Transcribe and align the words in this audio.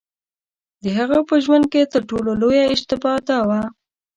د 0.83 0.85
هغه 0.97 1.19
په 1.29 1.35
ژوند 1.43 1.65
کې 1.71 1.89
تر 1.93 2.01
ټولو 2.09 2.31
لویه 2.41 2.65
اشتباه 2.75 3.17
دا 3.29 3.39
وه. 3.47 3.61